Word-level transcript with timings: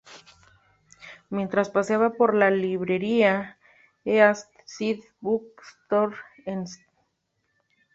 Mientras 1.29 1.69
paseaba 1.69 2.13
por 2.13 2.33
la 2.33 2.49
librería 2.49 3.59
East 4.03 4.49
Side 4.65 5.03
Book 5.21 5.53
Store 5.75 6.15
en 6.47 6.63
St. 6.63 6.89